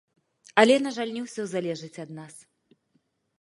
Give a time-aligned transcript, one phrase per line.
[0.61, 2.33] Але, на жаль, не ўсё залежыць ад нас.